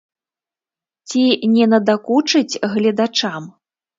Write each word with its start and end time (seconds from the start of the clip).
Ці 1.11 1.21
не 1.57 1.67
надакучыць 1.75 2.59
гледачам? 2.75 3.43